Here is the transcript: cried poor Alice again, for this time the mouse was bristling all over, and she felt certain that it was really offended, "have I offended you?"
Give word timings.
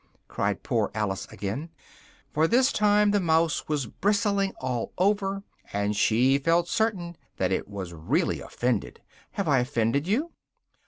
cried 0.27 0.63
poor 0.63 0.89
Alice 0.95 1.27
again, 1.27 1.69
for 2.33 2.47
this 2.47 2.71
time 2.71 3.11
the 3.11 3.19
mouse 3.19 3.67
was 3.67 3.85
bristling 3.85 4.51
all 4.59 4.93
over, 4.97 5.43
and 5.73 5.95
she 5.95 6.39
felt 6.39 6.67
certain 6.67 7.15
that 7.37 7.51
it 7.51 7.67
was 7.67 7.93
really 7.93 8.41
offended, 8.41 9.03
"have 9.33 9.47
I 9.47 9.59
offended 9.59 10.07
you?" 10.07 10.31